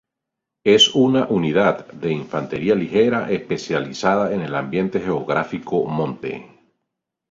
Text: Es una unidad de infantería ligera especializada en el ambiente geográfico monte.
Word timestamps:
Es 0.63 0.95
una 0.95 1.27
unidad 1.27 1.85
de 1.91 2.11
infantería 2.11 2.73
ligera 2.73 3.29
especializada 3.29 4.33
en 4.33 4.41
el 4.41 4.55
ambiente 4.55 4.99
geográfico 4.99 5.85
monte. 5.85 6.47